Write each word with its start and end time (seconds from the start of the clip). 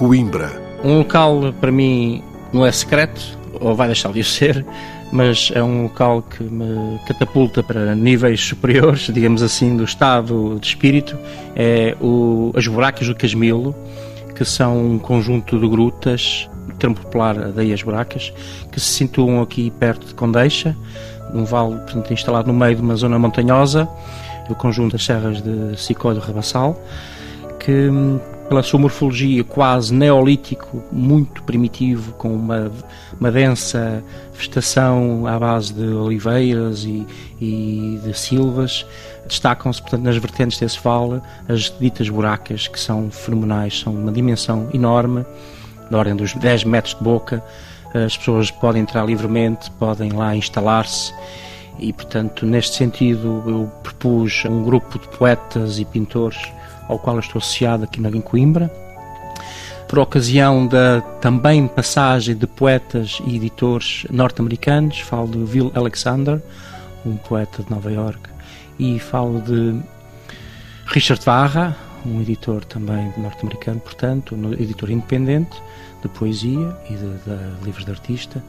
Coimbra. 0.00 0.50
Um 0.82 0.96
local 0.96 1.52
para 1.60 1.70
mim 1.70 2.24
não 2.54 2.64
é 2.64 2.72
secreto, 2.72 3.20
ou 3.60 3.74
vai 3.74 3.86
deixar 3.86 4.10
de 4.14 4.24
ser, 4.24 4.64
mas 5.12 5.52
é 5.54 5.62
um 5.62 5.82
local 5.82 6.22
que 6.22 6.42
me 6.42 6.98
catapulta 7.06 7.62
para 7.62 7.94
níveis 7.94 8.40
superiores, 8.40 9.02
digamos 9.12 9.42
assim, 9.42 9.76
do 9.76 9.84
estado 9.84 10.56
de 10.58 10.68
espírito. 10.68 11.18
É 11.54 11.94
o, 12.00 12.50
as 12.56 12.66
Buracas 12.66 13.08
do 13.08 13.14
Casmilo, 13.14 13.76
que 14.34 14.42
são 14.42 14.92
um 14.92 14.98
conjunto 14.98 15.60
de 15.60 15.68
grutas, 15.68 16.48
termo 16.78 16.96
popular 16.96 17.52
daí 17.52 17.70
as 17.70 17.82
Buracas, 17.82 18.32
que 18.72 18.80
se 18.80 18.86
situam 18.86 19.42
aqui 19.42 19.70
perto 19.70 20.06
de 20.06 20.14
Condeixa, 20.14 20.74
num 21.34 21.44
vale 21.44 21.74
portanto, 21.74 22.10
instalado 22.10 22.50
no 22.50 22.58
meio 22.58 22.74
de 22.74 22.80
uma 22.80 22.96
zona 22.96 23.18
montanhosa, 23.18 23.86
o 24.48 24.54
conjunto 24.54 24.92
das 24.92 25.04
serras 25.04 25.42
de 25.42 25.78
Sicó 25.78 26.10
e 26.14 26.18
Rabassal, 26.18 26.82
que 27.58 27.90
pela 28.50 28.64
sua 28.64 28.80
morfologia 28.80 29.44
quase 29.44 29.94
neolítico, 29.94 30.82
muito 30.90 31.40
primitivo, 31.44 32.12
com 32.14 32.34
uma, 32.34 32.68
uma 33.18 33.30
densa 33.30 34.02
vegetação 34.34 35.24
à 35.24 35.38
base 35.38 35.72
de 35.72 35.86
oliveiras 35.86 36.82
e, 36.82 37.06
e 37.40 38.00
de 38.02 38.12
silvas. 38.12 38.84
Destacam-se, 39.24 39.80
portanto, 39.80 40.02
nas 40.02 40.16
vertentes 40.16 40.58
desse 40.58 40.80
vale 40.82 41.22
as 41.48 41.72
ditas 41.78 42.08
buracas, 42.08 42.66
que 42.66 42.80
são 42.80 43.08
fenomenais, 43.08 43.78
são 43.78 43.94
uma 43.94 44.10
dimensão 44.10 44.68
enorme, 44.74 45.24
da 45.88 45.98
ordem 45.98 46.16
dos 46.16 46.34
10 46.34 46.64
metros 46.64 46.96
de 46.96 47.04
boca. 47.04 47.44
As 47.94 48.16
pessoas 48.16 48.50
podem 48.50 48.82
entrar 48.82 49.06
livremente, 49.06 49.70
podem 49.78 50.10
lá 50.10 50.34
instalar-se 50.34 51.14
e, 51.78 51.92
portanto, 51.92 52.44
neste 52.44 52.76
sentido, 52.76 53.44
eu 53.46 53.70
propus 53.80 54.44
um 54.44 54.64
grupo 54.64 54.98
de 54.98 55.06
poetas 55.16 55.78
e 55.78 55.84
pintores 55.84 56.50
ao 56.90 56.98
qual 56.98 57.16
eu 57.16 57.20
estou 57.20 57.38
associado 57.38 57.84
aqui 57.84 58.00
na 58.00 58.10
Coimbra. 58.20 58.70
Por 59.88 59.98
ocasião 59.98 60.66
da 60.66 61.00
também 61.20 61.66
passagem 61.66 62.36
de 62.36 62.46
poetas 62.46 63.20
e 63.26 63.36
editores 63.36 64.06
norte-americanos, 64.10 65.00
falo 65.00 65.28
de 65.28 65.38
Will 65.38 65.72
Alexander, 65.74 66.40
um 67.04 67.16
poeta 67.16 67.62
de 67.62 67.70
Nova 67.70 67.90
York, 67.90 68.20
e 68.78 68.98
falo 68.98 69.40
de 69.40 69.80
Richard 70.86 71.24
Varra, 71.24 71.76
um 72.06 72.20
editor 72.20 72.64
também 72.64 73.12
norte-americano, 73.16 73.80
portanto, 73.80 74.34
um 74.34 74.52
editor 74.52 74.90
independente 74.90 75.60
de 76.02 76.08
poesia 76.08 76.76
e 76.88 76.94
de, 76.94 76.98
de 76.98 77.64
livros 77.64 77.84
de 77.84 77.90
artista. 77.90 78.42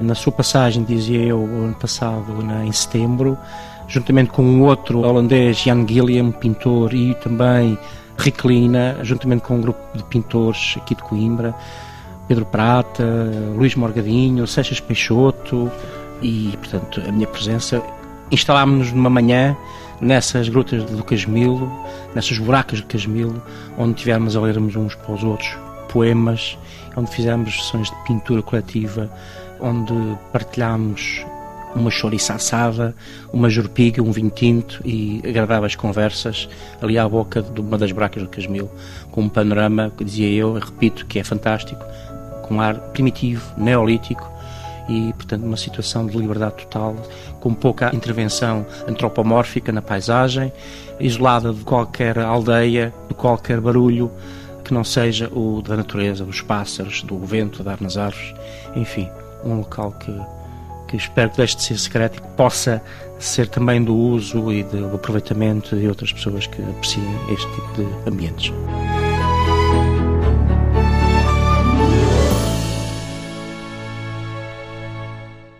Na 0.00 0.14
sua 0.14 0.32
passagem, 0.32 0.84
dizia 0.84 1.20
eu, 1.20 1.42
ano 1.42 1.74
passado, 1.74 2.42
na, 2.42 2.64
em 2.64 2.72
setembro, 2.72 3.36
juntamente 3.92 4.30
com 4.30 4.42
um 4.42 4.62
outro 4.62 5.00
holandês, 5.00 5.58
Jan 5.58 5.86
Gilliam, 5.86 6.30
pintor, 6.32 6.94
e 6.94 7.14
também 7.16 7.78
Riclina, 8.16 8.96
juntamente 9.02 9.42
com 9.42 9.56
um 9.56 9.60
grupo 9.60 9.80
de 9.94 10.02
pintores 10.04 10.76
aqui 10.78 10.94
de 10.94 11.02
Coimbra, 11.02 11.54
Pedro 12.26 12.46
Prata, 12.46 13.04
Luís 13.54 13.74
Morgadinho, 13.74 14.46
Seixas 14.46 14.80
Peixoto, 14.80 15.70
e, 16.22 16.56
portanto, 16.56 17.02
a 17.06 17.12
minha 17.12 17.26
presença. 17.26 17.82
Instalámos-nos 18.30 18.92
numa 18.92 19.10
manhã 19.10 19.54
nessas 20.00 20.48
grutas 20.48 20.84
do 20.84 21.04
Casmilo, 21.04 21.70
nessas 22.14 22.38
buracas 22.38 22.80
do 22.80 22.86
Casmilo, 22.86 23.42
onde 23.76 23.94
tivemos 23.94 24.34
a 24.34 24.40
lermos 24.40 24.74
uns 24.74 24.94
para 24.94 25.12
os 25.12 25.22
outros 25.22 25.54
poemas, 25.90 26.56
onde 26.96 27.10
fizemos 27.10 27.54
sessões 27.62 27.90
de 27.90 28.04
pintura 28.04 28.40
coletiva, 28.40 29.10
onde 29.60 29.92
partilhámos 30.32 31.26
uma 31.74 31.90
chouriça 31.90 32.34
assada, 32.34 32.94
uma 33.32 33.48
jurpiga, 33.48 34.02
um 34.02 34.12
vinho 34.12 34.30
tinto 34.30 34.80
e 34.84 35.20
agradáveis 35.26 35.74
conversas 35.74 36.48
ali 36.80 36.98
à 36.98 37.08
boca 37.08 37.42
de 37.42 37.60
uma 37.60 37.78
das 37.78 37.92
bracas 37.92 38.22
do 38.22 38.28
Casmil, 38.28 38.70
com 39.10 39.22
um 39.22 39.28
panorama, 39.28 39.92
que 39.96 40.04
dizia 40.04 40.28
eu, 40.30 40.54
repito, 40.54 41.06
que 41.06 41.18
é 41.18 41.24
fantástico, 41.24 41.84
com 42.42 42.60
ar 42.60 42.74
primitivo, 42.74 43.42
neolítico 43.56 44.30
e, 44.88 45.12
portanto, 45.14 45.44
uma 45.44 45.56
situação 45.56 46.06
de 46.06 46.16
liberdade 46.16 46.56
total, 46.56 46.96
com 47.40 47.54
pouca 47.54 47.94
intervenção 47.94 48.66
antropomórfica 48.86 49.72
na 49.72 49.80
paisagem, 49.80 50.52
isolada 51.00 51.52
de 51.52 51.62
qualquer 51.62 52.18
aldeia, 52.18 52.92
de 53.08 53.14
qualquer 53.14 53.60
barulho 53.60 54.10
que 54.64 54.72
não 54.72 54.84
seja 54.84 55.28
o 55.32 55.60
da 55.62 55.76
natureza, 55.76 56.24
dos 56.24 56.40
pássaros, 56.40 57.02
do 57.02 57.18
vento 57.18 57.62
dar 57.62 57.80
nas 57.80 57.96
árvores, 57.96 58.34
enfim, 58.76 59.08
um 59.44 59.56
local 59.56 59.92
que 59.92 60.12
que 60.92 60.96
espero 60.98 61.30
que 61.30 61.38
deixe 61.38 61.56
de 61.56 61.62
ser 61.62 61.78
secreto 61.78 62.18
e 62.18 62.20
que 62.20 62.28
possa 62.36 62.82
ser 63.18 63.48
também 63.48 63.82
do 63.82 63.96
uso 63.96 64.52
e 64.52 64.62
do 64.62 64.94
aproveitamento 64.94 65.74
de 65.74 65.88
outras 65.88 66.12
pessoas 66.12 66.46
que 66.46 66.60
apreciem 66.62 67.04
este 67.30 67.48
tipo 67.52 67.72
de 67.76 68.10
ambientes. 68.10 68.52